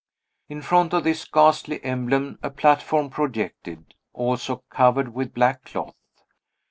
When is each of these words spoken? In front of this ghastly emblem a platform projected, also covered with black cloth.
In 0.49 0.63
front 0.63 0.93
of 0.95 1.03
this 1.03 1.25
ghastly 1.25 1.79
emblem 1.85 2.39
a 2.41 2.49
platform 2.49 3.11
projected, 3.11 3.93
also 4.13 4.63
covered 4.71 5.13
with 5.13 5.31
black 5.31 5.63
cloth. 5.65 5.93